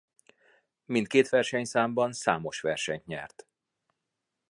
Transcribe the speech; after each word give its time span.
Mindkét 0.85 1.29
versenyszámban 1.29 2.13
számos 2.13 2.61
versenyt 2.61 3.05
nyert. 3.05 3.47